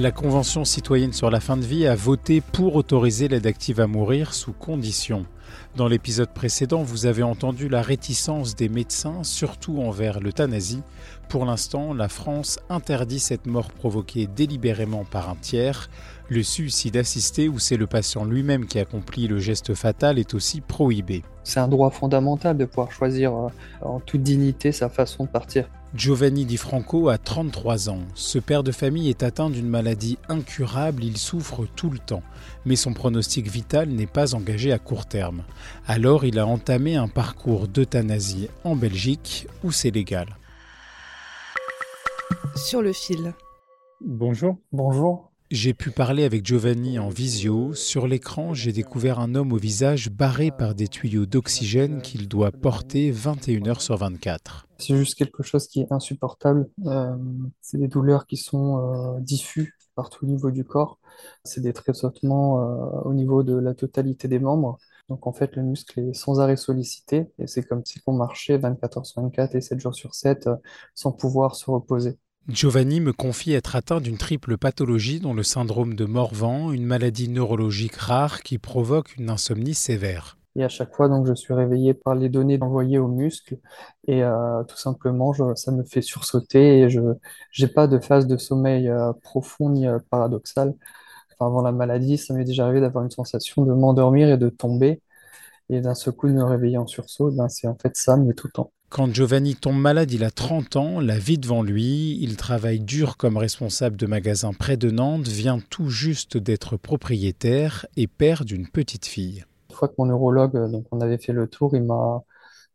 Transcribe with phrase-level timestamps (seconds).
[0.00, 3.88] La Convention citoyenne sur la fin de vie a voté pour autoriser l'aide active à
[3.88, 5.26] mourir sous conditions.
[5.74, 10.84] Dans l'épisode précédent, vous avez entendu la réticence des médecins, surtout envers l'euthanasie.
[11.28, 15.90] Pour l'instant, la France interdit cette mort provoquée délibérément par un tiers.
[16.28, 20.60] Le suicide assisté, où c'est le patient lui-même qui accomplit le geste fatal, est aussi
[20.60, 21.24] prohibé.
[21.42, 23.48] C'est un droit fondamental de pouvoir choisir euh,
[23.82, 25.68] en toute dignité sa façon de partir.
[25.94, 28.02] Giovanni Di Franco a 33 ans.
[28.14, 32.22] Ce père de famille est atteint d'une maladie incurable, il souffre tout le temps,
[32.66, 35.44] mais son pronostic vital n'est pas engagé à court terme.
[35.86, 40.36] Alors il a entamé un parcours d'euthanasie en Belgique où c'est légal.
[42.54, 43.32] Sur le fil.
[44.00, 44.58] Bonjour.
[44.72, 45.27] Bonjour.
[45.50, 47.72] J'ai pu parler avec Giovanni en visio.
[47.72, 52.52] Sur l'écran, j'ai découvert un homme au visage barré par des tuyaux d'oxygène qu'il doit
[52.52, 54.66] porter 21 heures sur 24.
[54.76, 56.68] C'est juste quelque chose qui est insupportable.
[56.84, 57.16] Euh,
[57.62, 60.98] c'est des douleurs qui sont euh, diffus partout au niveau du corps.
[61.44, 64.78] C'est des tressautements euh, au niveau de la totalité des membres.
[65.08, 68.58] Donc en fait, le muscle est sans arrêt sollicité et c'est comme si on marchait
[68.58, 70.56] 24 heures sur 24 et 7 jours sur 7 euh,
[70.94, 72.18] sans pouvoir se reposer.
[72.48, 77.28] Giovanni me confie être atteint d'une triple pathologie dont le syndrome de Morvan, une maladie
[77.28, 80.38] neurologique rare qui provoque une insomnie sévère.
[80.56, 83.58] Et à chaque fois, donc, je suis réveillé par les données envoyées aux muscles
[84.06, 87.00] et euh, tout simplement, ça me fait sursauter et je
[87.60, 90.74] n'ai pas de phase de sommeil euh, profond ni euh, paradoxal.
[91.34, 94.48] Enfin, avant la maladie, ça m'est déjà arrivé d'avoir une sensation de m'endormir et de
[94.48, 95.02] tomber
[95.70, 97.30] et d'un seul coup de me réveiller en sursaut.
[97.30, 98.72] Ben, c'est en fait ça, mais tout le temps.
[98.90, 103.18] Quand Giovanni tombe malade, il a 30 ans, la vie devant lui, il travaille dur
[103.18, 108.66] comme responsable de magasin près de Nantes, vient tout juste d'être propriétaire et père d'une
[108.66, 109.44] petite fille.
[109.68, 112.22] Une fois que mon neurologue, euh, donc on avait fait le tour, il m'a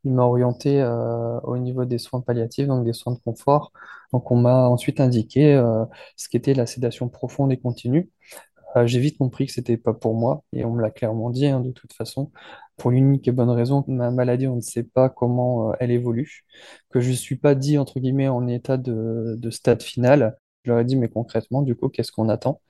[0.06, 3.72] il m'a orienté euh, au niveau des soins palliatifs, donc des soins de confort.
[4.12, 5.86] Donc on m'a ensuite indiqué euh,
[6.18, 8.10] ce qu'était la sédation profonde et continue.
[8.86, 11.60] J'ai vite compris que c'était pas pour moi et on me l'a clairement dit hein,
[11.60, 12.32] de toute façon.
[12.78, 15.92] Pour l'unique et bonne raison que ma maladie, on ne sait pas comment euh, elle
[15.92, 16.44] évolue,
[16.90, 20.38] que je ne suis pas dit entre guillemets en état de, de stade final.
[20.64, 22.62] Je leur ai dit mais concrètement du coup qu'est-ce qu'on attend?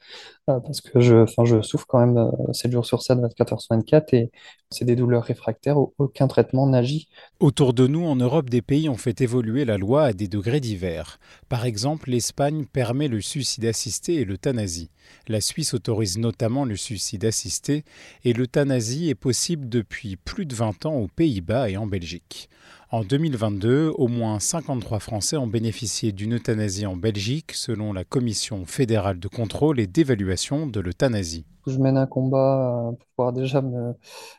[0.50, 1.26] Euh, parce que je,
[1.64, 4.31] souffre quand même euh, 7 jours sur 7, 24 heures sur 24 et
[4.72, 7.09] c'est des douleurs réfractaires, au- aucun traitement n'agit.
[7.40, 10.59] Autour de nous, en Europe, des pays ont fait évoluer la loi à des degrés
[10.62, 11.20] divers.
[11.50, 14.90] Par exemple, l'Espagne permet le suicide assisté et l'euthanasie.
[15.28, 17.84] La Suisse autorise notamment le suicide assisté
[18.24, 22.50] et l'euthanasie est possible depuis plus de 20 ans aux Pays-Bas et en Belgique.
[22.94, 28.68] En 2022, au moins 53 Français ont bénéficié d'une euthanasie en Belgique, selon la Commission
[28.68, 31.44] fédérale de contrôle et d'évaluation de l'euthanasie.
[31.66, 33.64] Je mène un combat euh, pour pouvoir déjà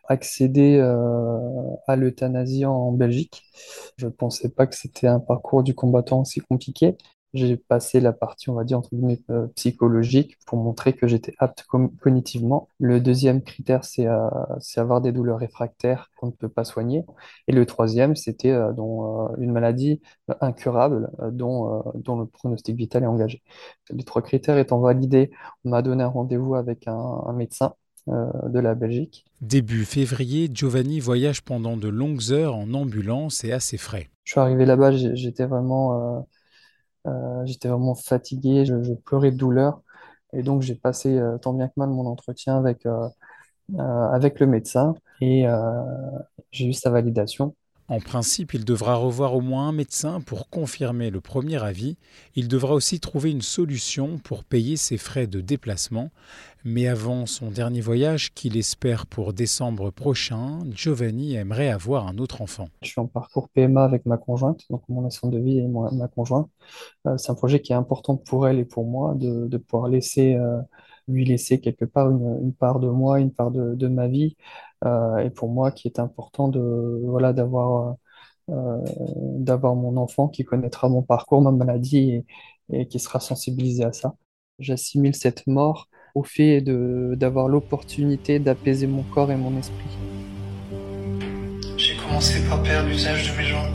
[0.07, 1.37] accéder euh,
[1.89, 3.43] à l'euthanasie en Belgique.
[3.97, 6.97] Je ne pensais pas que c'était un parcours du combattant aussi compliqué.
[7.35, 11.35] J'ai passé la partie, on va dire, entre guillemets, euh, psychologique pour montrer que j'étais
[11.41, 11.65] apte
[12.01, 12.69] cognitivement.
[12.79, 14.29] Le deuxième critère, c'est euh,
[14.61, 17.05] c'est avoir des douleurs réfractaires qu'on ne peut pas soigner.
[17.49, 20.01] Et le troisième, c'était euh, dont, une maladie
[20.41, 23.43] incurable dont, dont le pronostic vital est engagé.
[23.91, 25.33] Les trois critères étant validés,
[25.65, 26.95] on m'a donné un rendez-vous avec un,
[27.27, 27.75] un médecin
[28.07, 29.25] de la Belgique.
[29.41, 34.11] Début février, Giovanni voyage pendant de longues heures en ambulance et à ses frais.
[34.25, 36.27] Je suis arrivé là-bas, j'étais vraiment,
[37.07, 39.83] euh, j'étais vraiment fatigué, je, je pleurais de douleur.
[40.33, 43.09] Et donc j'ai passé tant bien que mal mon entretien avec, euh,
[43.79, 45.47] euh, avec le médecin et
[46.53, 47.55] j'ai eu sa validation.
[47.89, 51.99] En principe, il devra revoir au moins un médecin pour confirmer le premier avis.
[52.35, 56.11] Il devra aussi trouver une solution pour payer ses frais de déplacement.
[56.65, 62.41] Mais avant son dernier voyage, qu'il espère pour décembre prochain, Giovanni aimerait avoir un autre
[62.41, 62.69] enfant.
[62.81, 66.09] Je suis en parcours PMA avec ma conjointe, donc mon assistant de vie et ma
[66.09, 66.49] conjointe.
[67.07, 70.37] Euh, c'est un projet qui est important pour elle et pour moi de, pouvoir laisser,
[70.37, 70.59] euh,
[71.07, 74.35] lui laisser quelque part une, part de moi, une part de ma vie.
[74.85, 77.97] Euh, et pour moi, qui est important de, voilà, d'avoir,
[78.51, 78.79] euh,
[79.39, 83.93] d'avoir mon enfant qui connaîtra mon parcours, ma maladie et, et qui sera sensibilisé à
[83.93, 84.15] ça.
[84.59, 89.99] J'assimile cette mort au fait d'avoir l'opportunité d'apaiser mon corps et mon esprit.
[91.77, 93.73] J'ai commencé par perdre l'usage de mes jambes.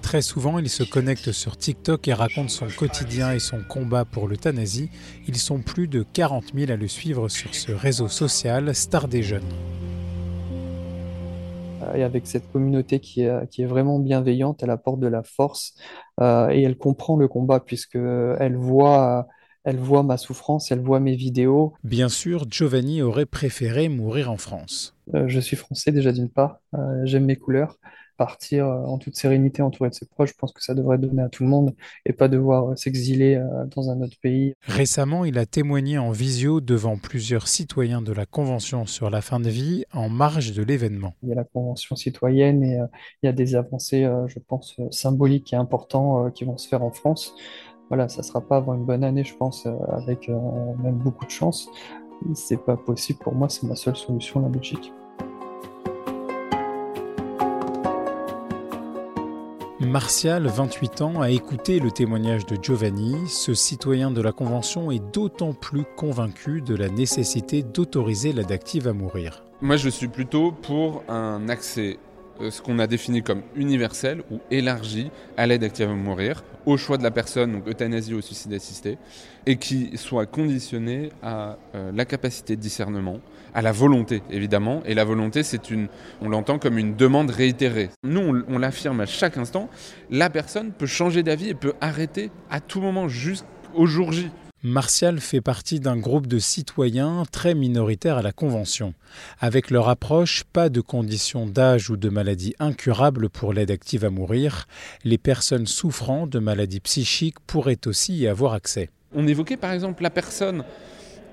[0.00, 4.26] Très souvent, il se connecte sur TikTok et raconte son quotidien et son combat pour
[4.26, 4.88] l'euthanasie.
[5.26, 9.22] Ils sont plus de 40 000 à le suivre sur ce réseau social Star des
[9.22, 9.42] Jeunes.
[11.94, 15.74] Et avec cette communauté qui est, qui est vraiment bienveillante, elle apporte de la force
[16.20, 19.26] euh, et elle comprend le combat puisqu'elle voit
[19.64, 21.74] elle voit ma souffrance, elle voit mes vidéos.
[21.84, 24.96] Bien sûr, Giovanni aurait préféré mourir en France.
[25.14, 27.76] Euh, je suis français déjà d'une part, euh, j'aime mes couleurs.
[28.18, 31.22] Partir euh, en toute sérénité entouré de ses proches, je pense que ça devrait donner
[31.22, 31.74] à tout le monde
[32.04, 33.40] et pas devoir s'exiler
[33.74, 34.54] dans un autre pays.
[34.62, 39.40] Récemment, il a témoigné en visio devant plusieurs citoyens de la Convention sur la fin
[39.40, 41.14] de vie en marge de l'événement.
[41.22, 42.78] Il y a la Convention citoyenne et
[43.22, 46.90] il y a des avancées, je pense, symboliques et importantes qui vont se faire en
[46.90, 47.34] France
[47.88, 50.38] voilà, ça sera pas avant une bonne année, je pense, euh, avec euh,
[50.82, 51.70] même beaucoup de chance.
[52.34, 54.92] C'est pas possible pour moi, c'est ma seule solution, la Belgique.
[59.80, 63.14] Martial, 28 ans, a écouté le témoignage de Giovanni.
[63.28, 68.92] Ce citoyen de la Convention est d'autant plus convaincu de la nécessité d'autoriser l'adactive à
[68.92, 69.44] mourir.
[69.60, 71.98] Moi, je suis plutôt pour un accès
[72.50, 76.98] ce qu'on a défini comme universel ou élargi à l'aide active à mourir, au choix
[76.98, 78.98] de la personne, donc euthanasie ou suicide assisté,
[79.46, 83.20] et qui soit conditionné à euh, la capacité de discernement,
[83.54, 85.88] à la volonté évidemment, et la volonté c'est une,
[86.20, 87.90] on l'entend comme une demande réitérée.
[88.04, 89.68] Nous on, on l'affirme à chaque instant,
[90.10, 94.30] la personne peut changer d'avis et peut arrêter à tout moment jusqu'au jour J.
[94.64, 98.92] Martial fait partie d'un groupe de citoyens très minoritaires à la Convention.
[99.38, 104.10] Avec leur approche, pas de conditions d'âge ou de maladie incurable pour l'aide active à
[104.10, 104.66] mourir.
[105.04, 108.90] Les personnes souffrant de maladies psychiques pourraient aussi y avoir accès.
[109.14, 110.64] On évoquait par exemple la personne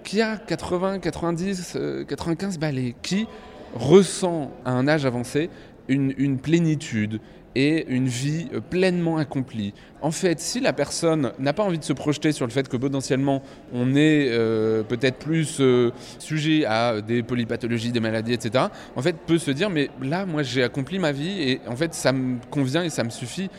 [0.03, 3.25] qui a 80, 90, 95 balais, qui
[3.73, 5.49] ressent à un âge avancé
[5.87, 7.19] une, une plénitude,
[7.55, 9.73] et une vie euh, pleinement accomplie.
[10.01, 12.77] En fait, si la personne n'a pas envie de se projeter sur le fait que
[12.77, 13.41] potentiellement
[13.73, 18.65] on est euh, peut-être plus euh, sujet à des polypathologies, des maladies, etc.,
[18.95, 21.93] en fait peut se dire mais là moi j'ai accompli ma vie et en fait
[21.93, 23.49] ça me convient et ça me suffit.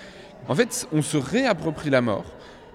[0.49, 2.25] En fait, on se réapproprie la mort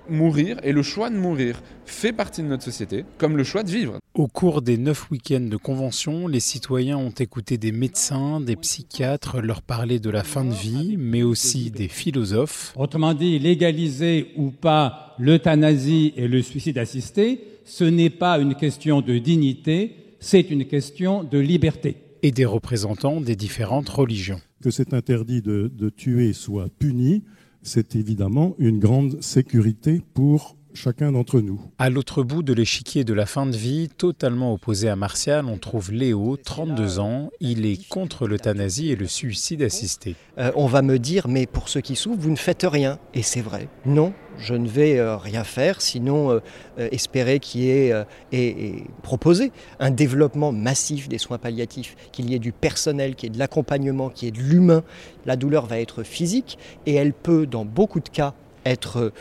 [0.09, 3.69] mourir et le choix de mourir fait partie de notre société, comme le choix de
[3.69, 3.97] vivre.
[4.13, 9.41] Au cours des neuf week-ends de convention, les citoyens ont écouté des médecins, des psychiatres
[9.41, 12.73] leur parler de la fin de vie, mais aussi des philosophes.
[12.75, 19.01] Autrement dit, légaliser ou pas l'euthanasie et le suicide assisté, ce n'est pas une question
[19.01, 21.97] de dignité, c'est une question de liberté.
[22.23, 24.41] Et des représentants des différentes religions.
[24.61, 27.23] Que cet interdit de, de tuer soit puni,
[27.63, 31.61] c'est évidemment une grande sécurité pour chacun d'entre nous.
[31.77, 35.57] À l'autre bout de l'échiquier de la fin de vie, totalement opposé à Martial, on
[35.57, 37.29] trouve Léo, 32 ans.
[37.39, 40.15] Il est contre l'euthanasie et le suicide assisté.
[40.37, 42.99] Euh, on va me dire, mais pour ceux qui souffrent, vous ne faites rien.
[43.13, 43.67] Et c'est vrai.
[43.85, 46.39] Non, je ne vais euh, rien faire, sinon euh,
[46.79, 47.93] euh, espérer qu'il y ait
[48.31, 53.31] et, proposer un développement massif des soins palliatifs, qu'il y ait du personnel, qu'il y
[53.31, 54.83] ait de l'accompagnement, qu'il y ait de l'humain.
[55.25, 58.33] La douleur va être physique et elle peut, dans beaucoup de cas,
[58.65, 59.11] être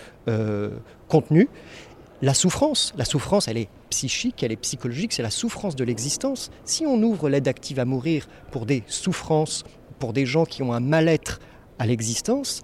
[1.09, 1.49] contenue.
[2.23, 6.51] La souffrance, la souffrance, elle est psychique, elle est psychologique, c'est la souffrance de l'existence.
[6.65, 9.65] Si on ouvre l'aide active à mourir pour des souffrances,
[9.99, 11.41] pour des gens qui ont un mal-être
[11.79, 12.63] à l'existence,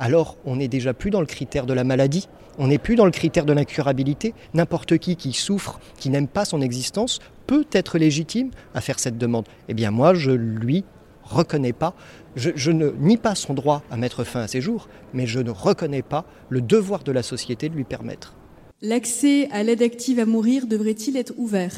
[0.00, 3.04] alors on n'est déjà plus dans le critère de la maladie, on n'est plus dans
[3.04, 4.34] le critère de l'incurabilité.
[4.54, 9.18] N'importe qui qui souffre, qui n'aime pas son existence, peut être légitime à faire cette
[9.18, 9.46] demande.
[9.68, 10.84] Eh bien moi, je lui
[11.22, 11.94] reconnais pas,
[12.36, 15.40] je, je, ne nie pas son droit à mettre fin à ses jours, mais je
[15.40, 18.34] ne reconnais pas le devoir de la société de lui permettre.
[18.82, 21.72] L'accès à l'aide active à mourir devrait-il être ouvert?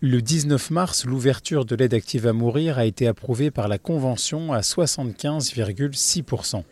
[0.00, 4.52] Le 19 mars, l'ouverture de l'aide active à mourir a été approuvée par la Convention
[4.52, 6.62] à 75,6%.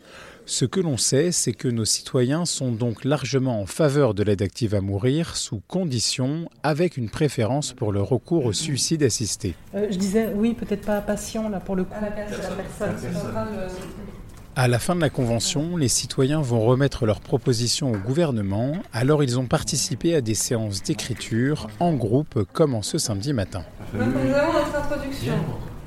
[0.49, 4.41] Ce que l'on sait, c'est que nos citoyens sont donc largement en faveur de l'aide
[4.41, 9.55] active à mourir, sous condition, avec une préférence pour le recours au suicide assisté.
[9.75, 11.93] Euh, je disais, oui, peut-être pas patient, là, pour le coup.
[11.93, 12.55] À la, personne.
[14.55, 19.25] À la fin de la convention, les citoyens vont remettre leurs propositions au gouvernement, alors
[19.25, 23.65] ils ont participé à des séances d'écriture, en groupe, comme en ce samedi matin.
[23.93, 25.33] Nous avons notre introduction.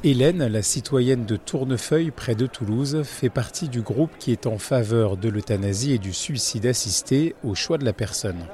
[0.02, 4.56] Hélène, la citoyenne de Tournefeuille près de Toulouse, fait partie du groupe qui est en
[4.56, 8.46] faveur de l'euthanasie et du suicide assisté au choix de la personne.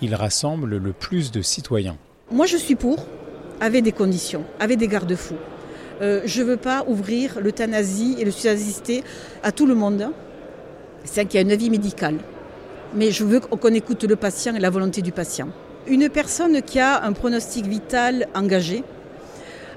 [0.00, 1.98] Il rassemble le plus de citoyens.
[2.30, 3.06] Moi je suis pour,
[3.60, 5.36] avec des conditions, avec des garde-fous.
[6.00, 9.04] Euh, je ne veux pas ouvrir l'euthanasie et le suicide assisté
[9.42, 10.08] à tout le monde.
[11.04, 12.16] C'est qu'il y a une avis médicale.
[12.94, 15.48] Mais je veux qu'on écoute le patient et la volonté du patient.
[15.86, 18.84] Une personne qui a un pronostic vital engagé,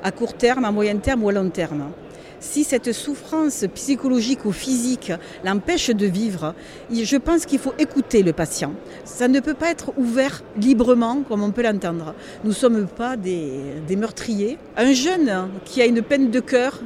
[0.03, 1.91] à court terme, à moyen terme ou à long terme,
[2.39, 5.11] si cette souffrance psychologique ou physique
[5.43, 6.53] l'empêche de vivre,
[6.91, 8.73] je pense qu'il faut écouter le patient.
[9.05, 12.13] Ça ne peut pas être ouvert librement comme on peut l'entendre.
[12.43, 14.57] Nous ne sommes pas des, meurtriers.
[14.75, 16.79] Un jeune qui a une peine de cœur,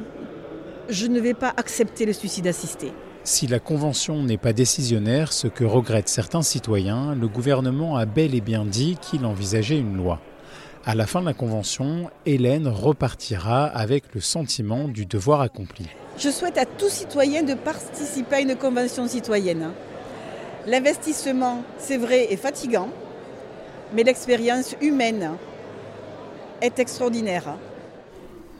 [0.88, 2.92] je ne vais pas accepter le suicide assisté.
[3.24, 8.34] Si la Convention n'est pas décisionnaire, ce que regrettent certains citoyens, le gouvernement a bel
[8.34, 10.18] et bien dit qu'il envisageait une loi.
[10.84, 15.86] À la fin de la convention, Hélène repartira avec le sentiment du devoir accompli.
[16.18, 19.70] Je souhaite à tout citoyen de participer à une convention citoyenne.
[20.66, 22.88] L'investissement, c'est vrai, est fatigant,
[23.94, 25.30] mais l'expérience humaine
[26.60, 27.44] est extraordinaire.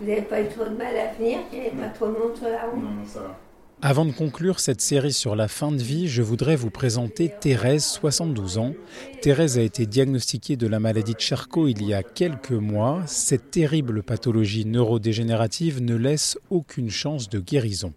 [0.01, 2.13] Vous n'avez pas eu trop de mal à venir Il n'y avait pas trop de
[2.13, 2.85] monde sur la route?
[2.85, 3.37] Non, non, ça va.
[3.85, 7.85] Avant de conclure cette série sur la fin de vie, je voudrais vous présenter Thérèse,
[7.85, 8.75] 72 ans.
[9.23, 13.03] Thérèse a été diagnostiquée de la maladie de Charcot il y a quelques mois.
[13.09, 17.93] Cette terrible pathologie neurodégénérative ne laisse aucune chance de guérison.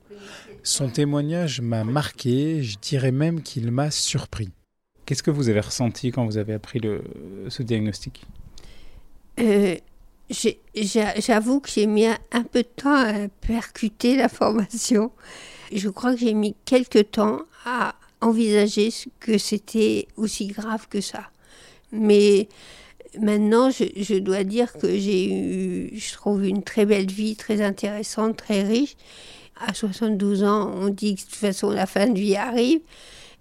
[0.64, 4.50] Son témoignage m'a marqué, je dirais même qu'il m'a surpris.
[5.06, 7.04] Qu'est-ce que vous avez ressenti quand vous avez appris le,
[7.50, 8.24] ce diagnostic?
[9.40, 9.76] Euh,
[10.32, 15.12] J'avoue que j'ai mis un peu de temps à percuter la formation
[15.72, 21.30] je crois que j'ai mis quelques temps à envisager que c'était aussi grave que ça.
[21.92, 22.48] Mais
[23.20, 28.38] maintenant, je, dois dire que j'ai eu, je trouve, une très belle vie, très intéressante,
[28.38, 28.96] très riche.
[29.58, 32.82] À 72 ans, on dit que de toute façon, la fin de vie arrive.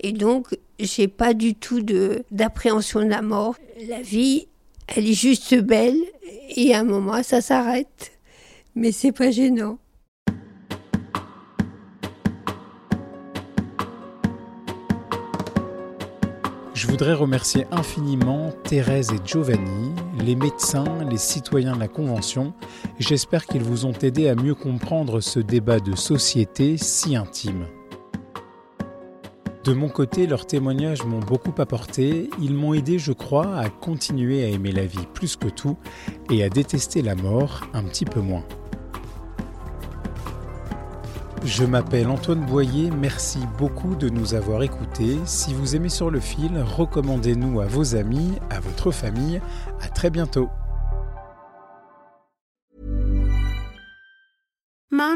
[0.01, 1.81] Et donc, j'ai pas du tout
[2.31, 3.57] d'appréhension de, la mort.
[3.89, 4.47] La vie,
[4.89, 5.99] elle est juste belle.
[6.57, 8.13] Et à un moment, ça s'arrête.
[8.77, 9.79] Mais c'est pas gênant.
[16.85, 22.53] Je voudrais remercier infiniment Thérèse et Giovanni, les médecins, les citoyens de la Convention.
[22.99, 27.65] J'espère qu'ils vous ont aidé à mieux comprendre ce débat de société si intime.
[29.65, 32.29] De mon côté, leurs témoignages m'ont beaucoup apporté.
[32.43, 35.79] Ils m'ont aidé, je crois, à continuer à aimer la vie plus que tout
[36.31, 38.45] et à détester la mort un petit peu moins.
[41.45, 45.19] Je m'appelle Antoine Boyer, merci beaucoup de nous avoir écoutés.
[45.27, 49.43] Si vous aimez sur le fil, recommandez-nous à vos amis, à votre famille.
[49.83, 50.49] À très bientôt.